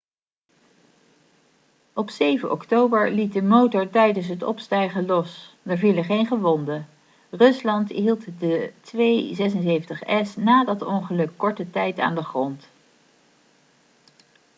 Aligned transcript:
op 1.93 2.09
7 2.09 2.51
oktober 2.51 3.11
liet 3.11 3.33
de 3.33 3.41
motor 3.41 3.89
tijdens 3.89 4.27
het 4.27 4.43
opstijgen 4.43 5.05
los 5.05 5.55
er 5.63 5.77
vielen 5.77 6.03
geen 6.03 6.25
gewonden 6.25 6.87
rusland 7.31 7.89
hield 7.89 8.25
de 8.39 8.71
il-76s 8.91 10.35
na 10.43 10.63
dat 10.65 10.81
ongeluk 10.81 11.31
korte 11.37 11.69
tijd 11.69 11.99
aan 11.99 12.15
de 12.15 12.23
grond 12.23 12.67